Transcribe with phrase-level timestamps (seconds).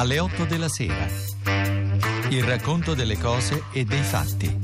[0.00, 1.06] alle 8 della sera.
[2.30, 4.58] Il racconto delle cose e dei fatti.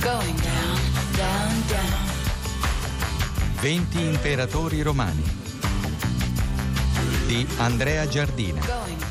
[0.00, 0.80] Going down,
[1.14, 2.10] down, down.
[3.60, 5.22] 20 imperatori romani
[7.26, 9.01] di Andrea Giardina.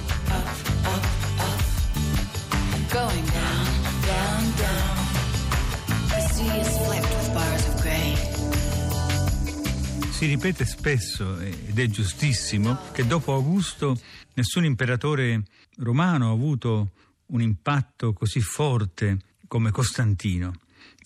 [10.21, 13.99] Si ripete spesso, ed è giustissimo, che dopo Augusto
[14.35, 15.45] nessun imperatore
[15.77, 16.91] romano ha avuto
[17.31, 19.17] un impatto così forte
[19.48, 20.53] come Costantino.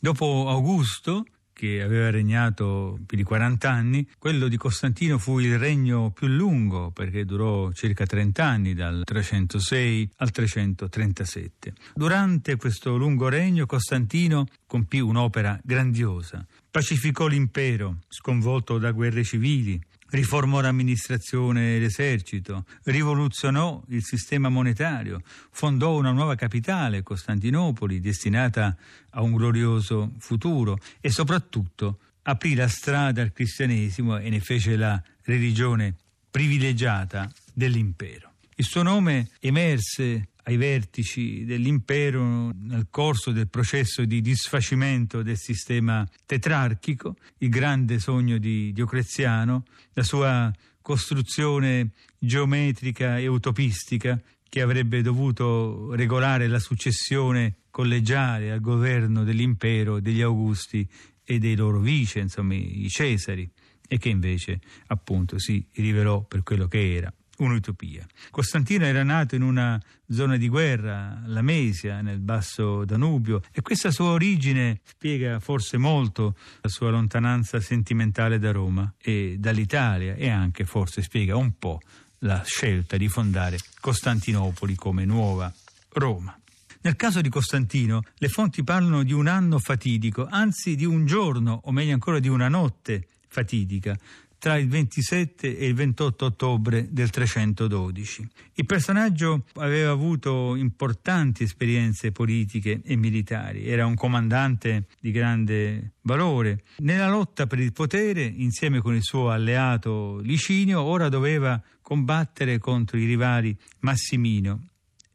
[0.02, 1.24] Dopo Augusto,
[1.54, 6.92] che aveva regnato più di 40 anni, quello di Costantino fu il regno più lungo
[6.92, 11.74] perché durò circa 30 anni, dal 306 al 337.
[11.94, 16.46] Durante questo lungo regno Costantino compì un'opera grandiosa.
[16.76, 25.96] Pacificò l'impero, sconvolto da guerre civili, riformò l'amministrazione e l'esercito, rivoluzionò il sistema monetario, fondò
[25.96, 28.76] una nuova capitale, Costantinopoli, destinata
[29.12, 35.02] a un glorioso futuro e soprattutto aprì la strada al cristianesimo e ne fece la
[35.22, 35.96] religione
[36.30, 38.34] privilegiata dell'impero.
[38.56, 46.08] Il suo nome emerse ai vertici dell'impero nel corso del processo di disfacimento del sistema
[46.26, 55.94] tetrarchico, il grande sogno di Diocleziano, la sua costruzione geometrica e utopistica che avrebbe dovuto
[55.96, 60.88] regolare la successione collegiale al governo dell'impero degli Augusti
[61.24, 63.50] e dei loro vice, insomma i Cesari,
[63.88, 68.06] e che invece appunto si rivelò per quello che era un'utopia.
[68.32, 73.92] Costantino era nato in una zona di guerra, la Mesia, nel basso Danubio, e questa
[73.92, 80.66] sua origine spiega forse molto la sua lontananza sentimentale da Roma e dall'Italia e anche
[80.66, 81.80] forse spiega un po'
[82.20, 85.52] la scelta di fondare Costantinopoli come nuova
[85.90, 86.38] Roma.
[86.82, 91.62] Nel caso di Costantino, le fonti parlano di un anno fatidico, anzi di un giorno,
[91.64, 93.98] o meglio ancora di una notte fatidica,
[94.46, 98.30] tra il 27 e il 28 ottobre del 312.
[98.54, 106.62] Il personaggio aveva avuto importanti esperienze politiche e militari, era un comandante di grande valore.
[106.78, 113.00] Nella lotta per il potere, insieme con il suo alleato Licinio, ora doveva combattere contro
[113.00, 114.68] i rivali Massimino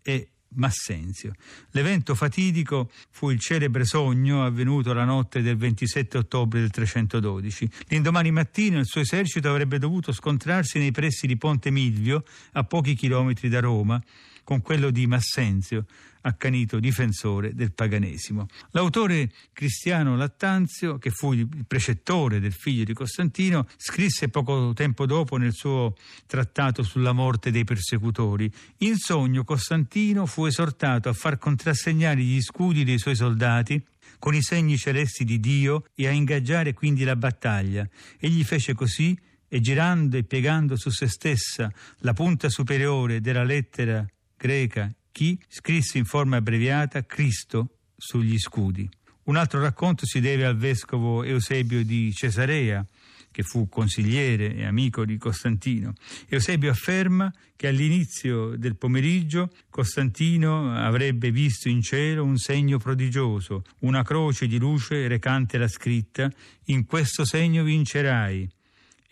[0.03, 1.33] e Massenzio.
[1.71, 7.69] L'evento fatidico fu il celebre sogno avvenuto la notte del 27 ottobre del 312.
[7.89, 12.95] L'indomani mattina il suo esercito avrebbe dovuto scontrarsi nei pressi di Ponte Milvio, a pochi
[12.95, 14.03] chilometri da Roma,
[14.43, 15.85] con quello di Massenzio,
[16.23, 18.47] accanito difensore del paganesimo.
[18.71, 25.37] L'autore Cristiano Lattanzio, che fu il precettore del figlio di Costantino, scrisse poco tempo dopo
[25.37, 32.21] nel suo trattato sulla morte dei persecutori: In sogno Costantino fu esortato a far contrassegnare
[32.21, 33.83] gli scudi dei suoi soldati
[34.19, 37.89] con i segni celesti di Dio e a ingaggiare quindi la battaglia.
[38.19, 44.07] Egli fece così e girando e piegando su se stessa la punta superiore della lettera
[44.37, 48.89] greca chi scrisse in forma abbreviata Cristo sugli scudi.
[49.25, 52.85] Un altro racconto si deve al vescovo Eusebio di Cesarea,
[53.31, 55.93] che fu consigliere e amico di Costantino.
[56.29, 64.03] Eusebio afferma che all'inizio del pomeriggio Costantino avrebbe visto in cielo un segno prodigioso, una
[64.03, 66.31] croce di luce recante la scritta
[66.67, 68.49] In questo segno vincerai.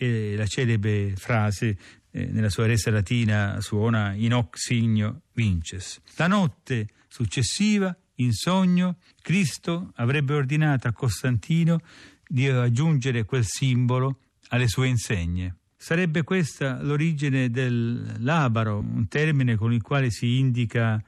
[0.00, 1.76] E la celebre frase
[2.10, 6.00] eh, nella sua resa latina suona in hoc signo vinces.
[6.16, 11.80] La notte successiva, in sogno, Cristo avrebbe ordinato a Costantino
[12.26, 14.18] di aggiungere quel simbolo
[14.48, 15.56] alle sue insegne.
[15.76, 21.00] Sarebbe questa l'origine del labaro, un termine con il quale si indica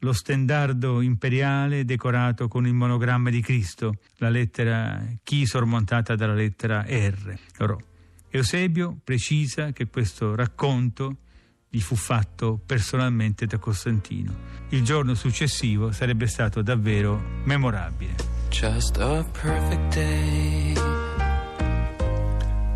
[0.00, 6.84] lo stendardo imperiale decorato con il monogramma di Cristo, la lettera Chi sormontata dalla lettera
[6.86, 7.38] R.
[7.56, 7.76] Rò.
[8.38, 11.16] Eusebio precisa che questo racconto
[11.68, 14.56] gli fu fatto personalmente da Costantino.
[14.70, 18.14] Il giorno successivo sarebbe stato davvero memorabile.
[18.50, 20.72] Just a perfect day.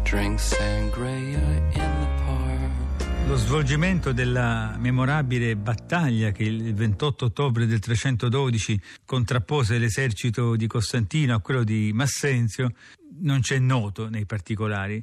[0.02, 3.28] Drink sangria in the park.
[3.28, 11.34] Lo svolgimento della memorabile battaglia che il 28 ottobre del 312 contrappose l'esercito di Costantino
[11.34, 12.72] a quello di Massenzio
[13.20, 15.02] non c'è noto nei particolari.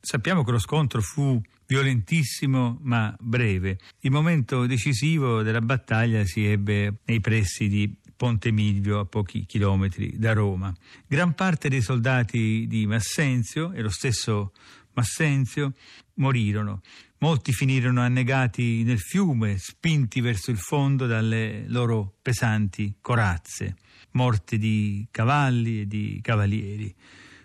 [0.00, 3.78] Sappiamo che lo scontro fu violentissimo ma breve.
[4.00, 10.18] Il momento decisivo della battaglia si ebbe nei pressi di Ponte Milvio a pochi chilometri
[10.18, 10.74] da Roma.
[11.06, 14.52] Gran parte dei soldati di Massenzio e lo stesso
[14.94, 15.74] Massenzio,
[16.14, 16.80] morirono.
[17.18, 23.76] Molti finirono annegati nel fiume, spinti verso il fondo dalle loro pesanti corazze,
[24.12, 26.94] morte di cavalli e di cavalieri.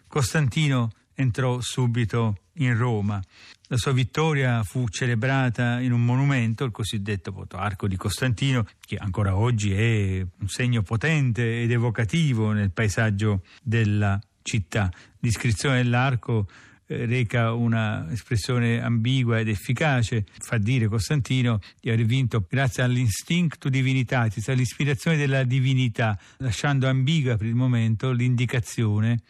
[0.08, 3.21] Costantino entrò subito in Roma.
[3.67, 9.35] La sua vittoria fu celebrata in un monumento, il cosiddetto Arco di Costantino, che ancora
[9.35, 14.91] oggi è un segno potente ed evocativo nel paesaggio della città.
[15.19, 16.47] L'iscrizione dell'arco
[16.85, 23.69] eh, reca una espressione ambigua ed efficace, fa dire Costantino di aver vinto grazie all'instincto
[23.69, 29.21] divinitatis, all'ispirazione della divinità, lasciando ambigua per il momento l'indicazione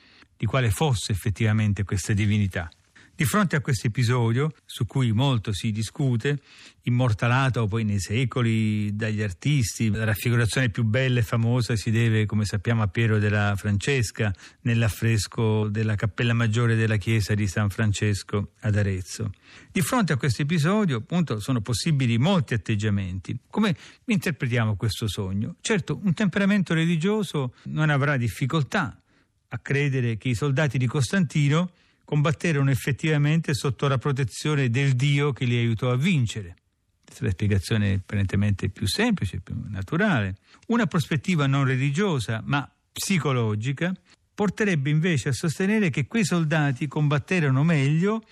[0.45, 2.69] di quale fosse effettivamente questa divinità.
[3.15, 6.39] Di fronte a questo episodio, su cui molto si discute,
[6.83, 12.45] immortalato poi nei secoli dagli artisti, la raffigurazione più bella e famosa si deve, come
[12.45, 14.31] sappiamo, a Piero della Francesca
[14.62, 19.31] nell'affresco della cappella maggiore della chiesa di San Francesco ad Arezzo.
[19.71, 23.36] Di fronte a questo episodio, appunto, sono possibili molti atteggiamenti.
[23.50, 25.56] Come interpretiamo questo sogno?
[25.62, 29.00] Certo, un temperamento religioso non avrà difficoltà
[29.50, 31.71] a credere che i soldati di Costantino
[32.03, 36.56] combatterono effettivamente sotto la protezione del Dio che li aiutò a vincere.
[37.03, 40.38] Questa è la spiegazione apparentemente più semplice, più naturale.
[40.68, 43.94] Una prospettiva non religiosa, ma psicologica,
[44.33, 48.24] porterebbe invece a sostenere che quei soldati combatterono meglio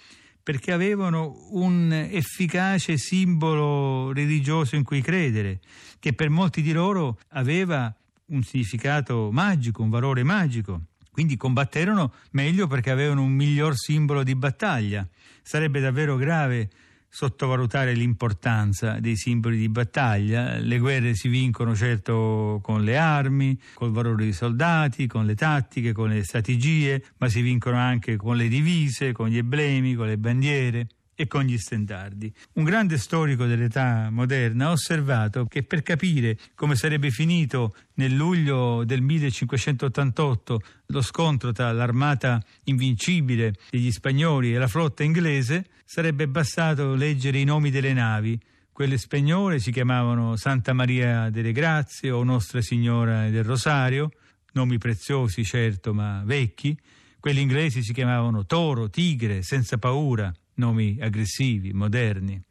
[0.44, 5.62] perché avevano un efficace simbolo religioso in cui credere,
[6.00, 7.94] che per molti di loro aveva
[8.26, 10.82] un significato magico, un valore magico.
[11.14, 15.08] Quindi combatterono meglio perché avevano un miglior simbolo di battaglia.
[15.44, 16.70] Sarebbe davvero grave
[17.08, 20.58] sottovalutare l'importanza dei simboli di battaglia.
[20.58, 25.92] Le guerre si vincono certo con le armi, col valore dei soldati, con le tattiche,
[25.92, 30.18] con le strategie, ma si vincono anche con le divise, con gli emblemi, con le
[30.18, 32.34] bandiere e con gli stendardi.
[32.54, 38.84] Un grande storico dell'età moderna ha osservato che per capire come sarebbe finito nel luglio
[38.84, 46.96] del 1588 lo scontro tra l'armata invincibile degli spagnoli e la flotta inglese, sarebbe bastato
[46.96, 48.40] leggere i nomi delle navi.
[48.72, 54.12] Quelle spagnole si chiamavano Santa Maria delle Grazie o Nostra Signora del Rosario,
[54.54, 56.76] nomi preziosi certo ma vecchi.
[57.20, 62.42] Quelli inglesi si chiamavano Toro, Tigre, Senza Paura nomi aggressivi, moderni.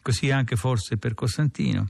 [0.00, 1.88] Così anche forse per Costantino.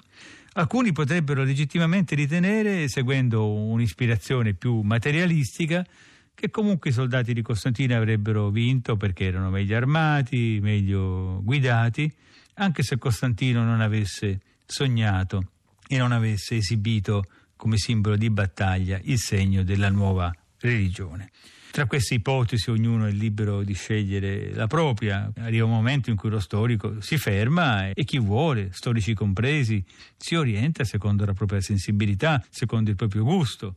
[0.54, 5.86] Alcuni potrebbero legittimamente ritenere, seguendo un'ispirazione più materialistica,
[6.34, 12.12] che comunque i soldati di Costantino avrebbero vinto perché erano meglio armati, meglio guidati,
[12.54, 15.50] anche se Costantino non avesse sognato
[15.86, 17.24] e non avesse esibito
[17.56, 21.30] come simbolo di battaglia il segno della nuova religione.
[21.70, 25.30] Tra queste ipotesi ognuno è libero di scegliere la propria.
[25.38, 29.84] Arriva un momento in cui lo storico si ferma e chi vuole, storici compresi,
[30.16, 33.76] si orienta secondo la propria sensibilità, secondo il proprio gusto,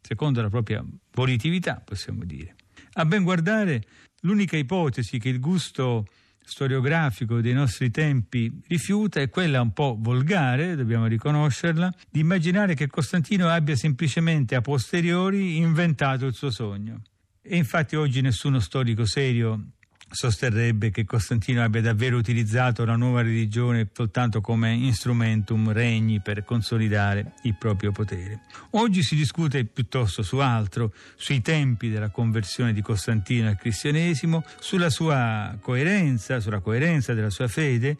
[0.00, 2.54] secondo la propria volitività, possiamo dire.
[2.94, 3.82] A ben guardare,
[4.20, 6.06] l'unica ipotesi che il gusto
[6.44, 12.88] storiografico dei nostri tempi rifiuta è quella un po' volgare, dobbiamo riconoscerla, di immaginare che
[12.88, 17.02] Costantino abbia semplicemente a posteriori inventato il suo sogno.
[17.44, 19.72] E infatti oggi nessuno storico serio
[20.12, 27.32] sosterrebbe che Costantino abbia davvero utilizzato la nuova religione soltanto come instrumentum regni per consolidare
[27.42, 28.42] il proprio potere.
[28.70, 34.90] Oggi si discute piuttosto su altro, sui tempi della conversione di Costantino al cristianesimo, sulla
[34.90, 37.96] sua coerenza, sulla coerenza della sua fede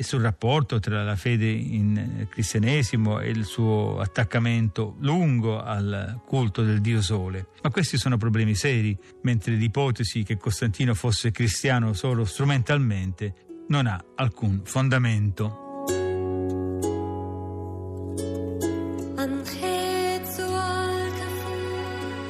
[0.00, 6.62] e sul rapporto tra la fede in cristianesimo e il suo attaccamento lungo al culto
[6.62, 7.48] del Dio Sole.
[7.64, 14.00] Ma questi sono problemi seri, mentre l'ipotesi che Costantino fosse cristiano solo strumentalmente non ha
[14.14, 15.66] alcun fondamento.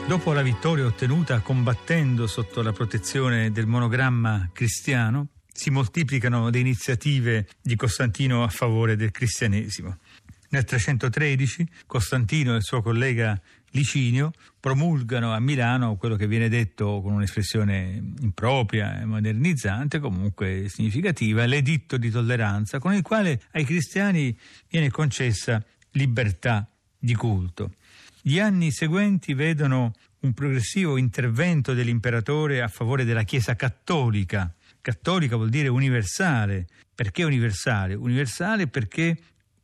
[0.06, 7.48] Dopo la vittoria ottenuta combattendo sotto la protezione del monogramma cristiano, si moltiplicano le iniziative
[7.60, 9.98] di Costantino a favore del cristianesimo.
[10.50, 13.38] Nel 313 Costantino e il suo collega
[13.70, 21.44] Licinio promulgano a Milano quello che viene detto con un'espressione impropria e modernizzante, comunque significativa,
[21.44, 24.38] l'editto di tolleranza, con il quale ai cristiani
[24.68, 25.60] viene concessa
[25.90, 27.72] libertà di culto.
[28.22, 35.50] Gli anni seguenti vedono un progressivo intervento dell'imperatore a favore della Chiesa cattolica, Cattolica vuol
[35.50, 36.66] dire universale.
[36.94, 37.94] Perché universale?
[37.94, 39.16] Universale perché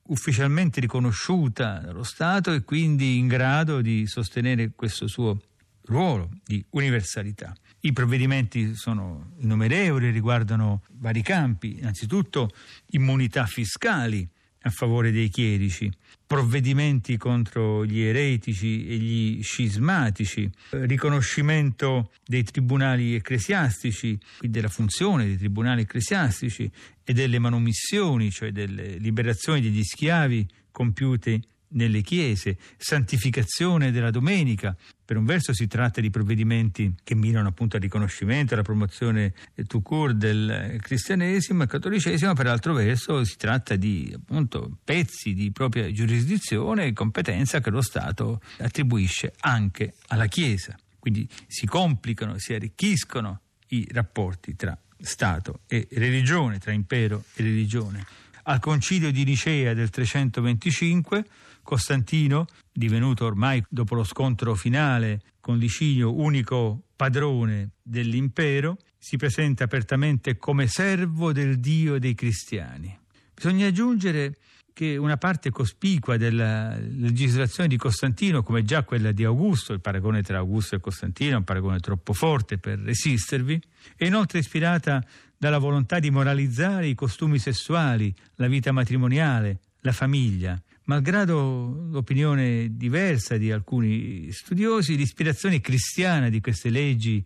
[0.08, 5.40] ufficialmente riconosciuta dallo Stato e quindi in grado di sostenere questo suo
[5.86, 7.54] ruolo di universalità.
[7.80, 12.50] I provvedimenti sono innumerevoli, riguardano vari campi, innanzitutto
[12.90, 14.26] immunità fiscali
[14.66, 15.92] a favore dei chierici,
[16.26, 25.82] provvedimenti contro gli eretici e gli scismatici, riconoscimento dei tribunali ecclesiastici, della funzione dei tribunali
[25.82, 26.70] ecclesiastici
[27.04, 31.40] e delle manomissioni, cioè delle liberazioni degli schiavi compiute
[31.74, 34.76] nelle chiese, santificazione della domenica.
[35.04, 39.34] Per un verso si tratta di provvedimenti che mirano appunto al riconoscimento, alla promozione
[39.66, 45.52] tout court del cristianesimo e cattolicesimo, per altro verso si tratta di appunto pezzi di
[45.52, 50.74] propria giurisdizione e competenza che lo Stato attribuisce anche alla Chiesa.
[50.98, 58.06] Quindi si complicano, si arricchiscono i rapporti tra Stato e religione, tra impero e religione.
[58.44, 61.24] Al concilio di Nicea del 325
[61.64, 70.36] Costantino, divenuto ormai dopo lo scontro finale con Licinio unico padrone dell'impero, si presenta apertamente
[70.36, 72.96] come servo del Dio dei cristiani.
[73.34, 74.36] Bisogna aggiungere
[74.72, 80.22] che una parte cospicua della legislazione di Costantino, come già quella di Augusto, il paragone
[80.22, 83.60] tra Augusto e Costantino è un paragone troppo forte per resistervi,
[83.96, 85.02] è inoltre ispirata
[85.36, 93.38] dalla volontà di moralizzare i costumi sessuali, la vita matrimoniale, la famiglia, Malgrado l'opinione diversa
[93.38, 97.24] di alcuni studiosi, l'ispirazione cristiana di queste leggi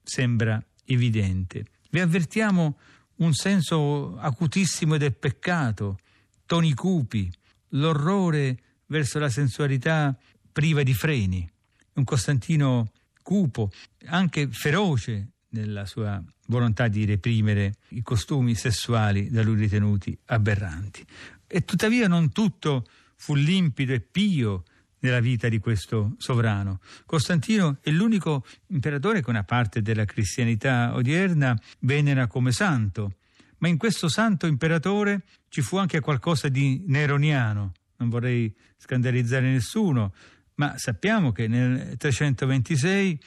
[0.00, 1.64] sembra evidente.
[1.90, 2.78] Vi avvertiamo
[3.16, 5.98] un senso acutissimo del peccato,
[6.46, 7.28] toni cupi,
[7.70, 10.16] l'orrore verso la sensualità
[10.52, 11.48] priva di freni,
[11.94, 13.72] un Costantino cupo,
[14.06, 21.04] anche feroce nella sua volontà di reprimere i costumi sessuali da lui ritenuti aberranti.
[21.46, 22.86] E tuttavia non tutto
[23.20, 24.64] fu limpido e pio
[25.00, 26.80] nella vita di questo sovrano.
[27.04, 33.16] Costantino è l'unico imperatore che una parte della cristianità odierna venera come santo,
[33.58, 37.74] ma in questo santo imperatore ci fu anche qualcosa di neroniano.
[37.98, 40.14] Non vorrei scandalizzare nessuno,
[40.54, 43.20] ma sappiamo che nel 326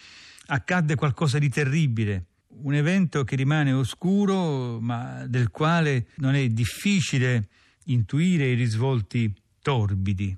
[0.48, 7.50] accadde qualcosa di terribile, un evento che rimane oscuro, ma del quale non è difficile
[7.86, 9.32] intuire i risvolti
[9.64, 10.36] torbidi.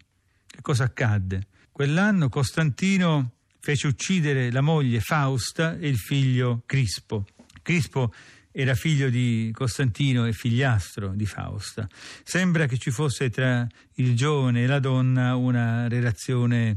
[0.48, 1.48] Che cosa accadde?
[1.74, 7.25] Quell'anno Costantino fece uccidere la moglie Fausta e il figlio Crispo.
[7.62, 8.13] Crispo
[8.51, 11.89] era figlio di Costantino e figliastro di Fausta.
[12.24, 16.75] Sembra che ci fosse tra il giovane e la donna una relazione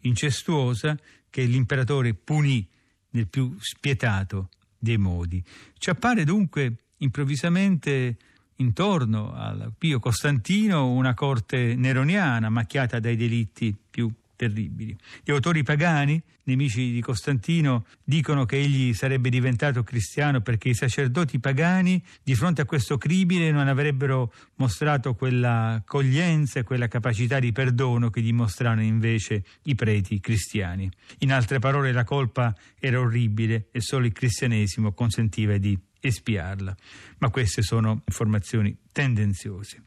[0.00, 0.98] incestuosa
[1.30, 2.68] che l'imperatore punì
[3.10, 5.42] nel più spietato dei modi.
[5.78, 8.16] Ci appare dunque improvvisamente
[8.56, 14.96] intorno al Pio Costantino una corte neroniana macchiata dai delitti più terribili.
[15.22, 21.38] Gli autori pagani, nemici di Costantino, dicono che egli sarebbe diventato cristiano perché i sacerdoti
[21.38, 27.52] pagani di fronte a questo crimine non avrebbero mostrato quella accoglienza e quella capacità di
[27.52, 30.90] perdono che dimostrano invece i preti cristiani.
[31.18, 36.74] In altre parole la colpa era orribile e solo il cristianesimo consentiva di espiarla.
[37.18, 39.82] Ma queste sono informazioni tendenziose.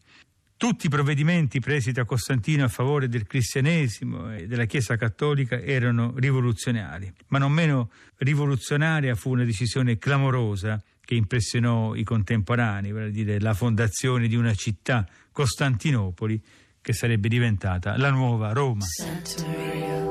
[0.58, 6.14] Tutti i provvedimenti presi da Costantino a favore del cristianesimo e della Chiesa cattolica erano
[6.16, 13.10] rivoluzionari, ma non meno rivoluzionaria fu una decisione clamorosa che impressionò i contemporanei, vale a
[13.10, 16.42] dire la fondazione di una città, Costantinopoli,
[16.82, 18.84] che sarebbe diventata la nuova Roma.
[18.84, 20.06] Santa Maria,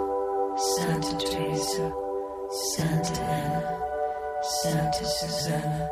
[0.77, 1.91] Santa Teresa,
[2.77, 3.75] Santa Anna,
[4.49, 5.88] Santa Susanna,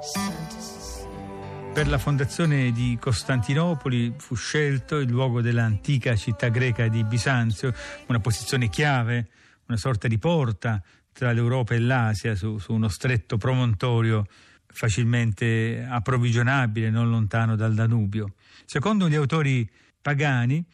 [0.00, 1.72] Santa Cecilia.
[1.74, 7.74] Per la fondazione di Costantinopoli fu scelto il luogo dell'antica città greca di Bisanzio,
[8.06, 9.28] una posizione chiave,
[9.66, 14.24] una sorta di porta tra l'Europa e l'Asia su, su uno stretto promontorio
[14.66, 18.32] facilmente approvvigionabile, non lontano dal Danubio.
[18.64, 19.68] Secondo gli autori
[20.00, 20.64] pagani,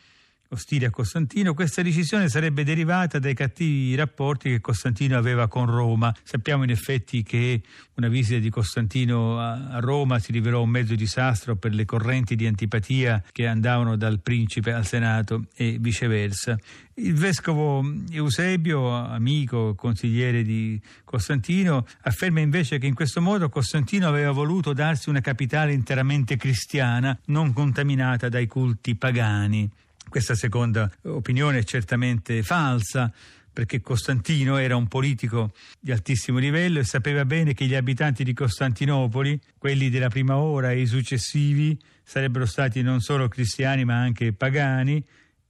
[0.50, 6.14] ostili a Costantino, questa decisione sarebbe derivata dai cattivi rapporti che Costantino aveva con Roma.
[6.22, 7.62] Sappiamo in effetti che
[7.94, 12.46] una visita di Costantino a Roma si rivelò un mezzo disastro per le correnti di
[12.46, 16.58] antipatia che andavano dal principe al Senato e viceversa.
[16.98, 24.30] Il vescovo Eusebio, amico, consigliere di Costantino, afferma invece che in questo modo Costantino aveva
[24.30, 29.70] voluto darsi una capitale interamente cristiana, non contaminata dai culti pagani.
[30.08, 33.12] Questa seconda opinione è certamente falsa
[33.52, 38.34] perché Costantino era un politico di altissimo livello e sapeva bene che gli abitanti di
[38.34, 44.32] Costantinopoli, quelli della prima ora e i successivi, sarebbero stati non solo cristiani ma anche
[44.34, 45.02] pagani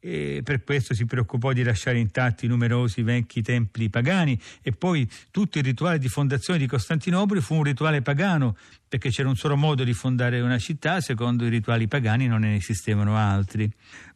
[0.06, 5.58] e per questo si preoccupò di lasciare intatti numerosi vecchi templi pagani e poi tutto
[5.58, 8.56] il rituale di fondazione di Costantinopoli fu un rituale pagano
[8.88, 12.54] perché c'era un solo modo di fondare una città, secondo i rituali pagani non ne
[12.54, 13.68] esistevano altri.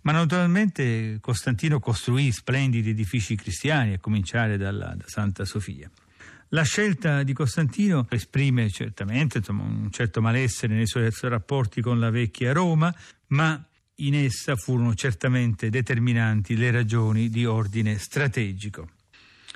[0.03, 5.91] Ma naturalmente Costantino costruì splendidi edifici cristiani, a cominciare dalla, da Santa Sofia.
[6.51, 12.11] La scelta di Costantino esprime certamente insomma, un certo malessere nei suoi rapporti con la
[12.11, 12.95] vecchia Roma,
[13.29, 13.65] ma
[14.07, 18.91] in essa furono certamente determinanti le ragioni di ordine strategico.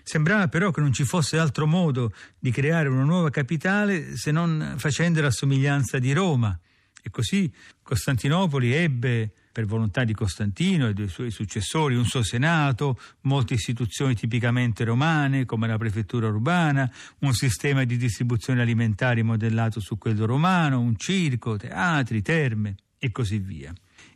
[0.02, 4.74] Sembrava però che non ci fosse altro modo di creare una nuova capitale se non
[4.76, 6.58] facendo la somiglianza di Roma.
[7.02, 7.50] E così
[7.82, 14.14] Costantinopoli ebbe, per volontà di Costantino e dei suoi successori, un suo senato, molte istituzioni
[14.14, 20.80] tipicamente romane, come la prefettura urbana, un sistema di distribuzione alimentare modellato su quello romano,
[20.80, 23.72] un circo, teatri, terme e così via.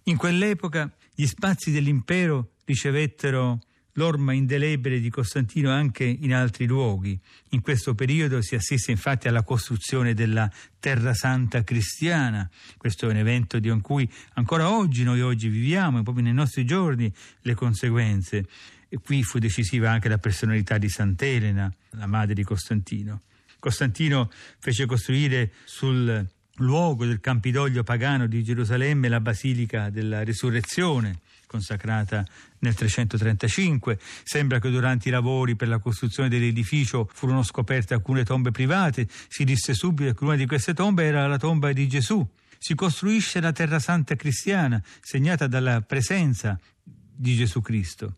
[0.08, 3.60] In quell'epoca gli spazi dell'impero ricevettero
[3.92, 7.18] l'orma indelebile di Costantino anche in altri luoghi.
[7.50, 10.50] In questo periodo si assiste infatti alla costruzione della
[10.80, 12.48] Terra Santa cristiana.
[12.78, 17.12] Questo è un evento di cui ancora oggi noi oggi viviamo, proprio nei nostri giorni,
[17.42, 18.46] le conseguenze.
[18.88, 23.24] E qui fu decisiva anche la personalità di Sant'Elena, la madre di Costantino.
[23.58, 26.26] Costantino fece costruire sul
[26.58, 32.24] luogo del Campidoglio pagano di Gerusalemme, la Basilica della Risurrezione, consacrata
[32.60, 33.98] nel 335.
[34.22, 39.08] Sembra che durante i lavori per la costruzione dell'edificio furono scoperte alcune tombe private.
[39.28, 42.26] Si disse subito che una di queste tombe era la tomba di Gesù.
[42.58, 48.16] Si costruisce la Terra Santa cristiana, segnata dalla presenza di Gesù Cristo.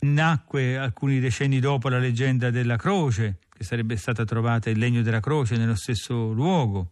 [0.00, 5.20] Nacque alcuni decenni dopo la leggenda della croce, che sarebbe stata trovata il legno della
[5.20, 6.90] croce nello stesso luogo.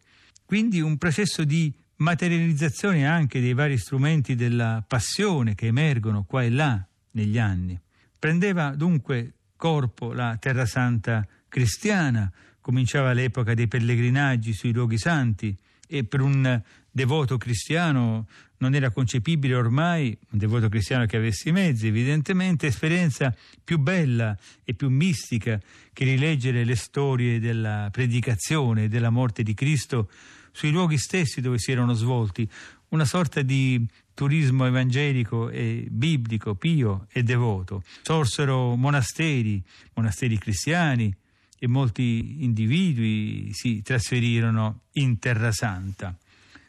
[0.51, 6.51] Quindi un processo di materializzazione anche dei vari strumenti della passione che emergono qua e
[6.51, 7.79] là negli anni.
[8.19, 12.29] Prendeva dunque corpo la Terra Santa cristiana,
[12.61, 19.55] cominciava l'epoca dei pellegrinaggi sui luoghi santi e per un devoto cristiano non era concepibile
[19.55, 25.61] ormai, un devoto cristiano che avesse i mezzi, evidentemente, esperienza più bella e più mistica
[25.93, 30.11] che rileggere le storie della predicazione e della morte di Cristo
[30.53, 32.49] sui luoghi stessi dove si erano svolti,
[32.89, 33.85] una sorta di
[34.15, 37.83] turismo evangelico e biblico, pio e devoto.
[38.03, 39.63] Sorsero monasteri,
[39.95, 41.15] monasteri cristiani
[41.59, 46.17] e molti individui si trasferirono in Terra Santa.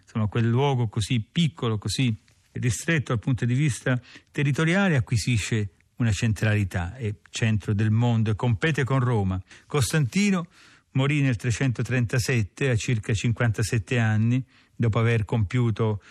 [0.02, 2.16] Insomma, quel luogo così piccolo, così
[2.54, 4.00] ristretto dal punto di vista
[4.32, 9.42] territoriale acquisisce una centralità, è centro del mondo e compete con Roma.
[9.68, 10.48] Costantino
[10.94, 14.44] Morì nel 337 a circa 57 anni,
[14.76, 16.02] dopo aver compiuto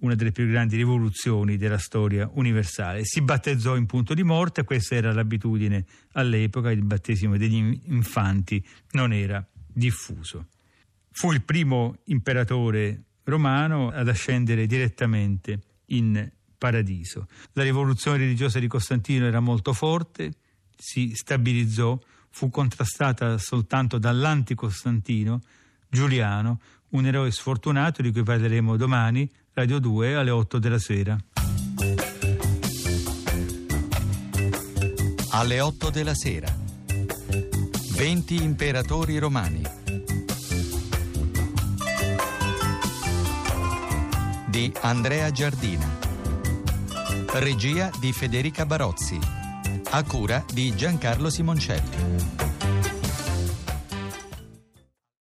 [0.00, 3.04] una delle più grandi rivoluzioni della storia universale.
[3.04, 9.12] Si battezzò in punto di morte, questa era l'abitudine all'epoca, il battesimo degli infanti non
[9.12, 10.46] era diffuso.
[11.10, 17.26] Fu il primo imperatore romano ad ascendere direttamente in paradiso.
[17.52, 20.32] La rivoluzione religiosa di Costantino era molto forte,
[20.76, 21.98] si stabilizzò
[22.30, 25.40] fu contrastata soltanto dall'anticostantino
[25.88, 31.18] Giuliano, un eroe sfortunato di cui parleremo domani, Radio 2 alle 8 della sera.
[35.30, 36.56] Alle 8 della sera.
[37.92, 39.62] 20 imperatori romani.
[44.46, 45.98] Di Andrea Giardina.
[47.32, 49.39] Regia di Federica Barozzi
[49.90, 52.49] a cura di Giancarlo Simoncelli.